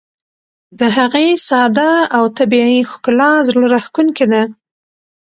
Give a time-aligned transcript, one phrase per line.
[0.79, 4.41] د هغې ساده او طبیعي ښکلا زړه راښکونکې ده.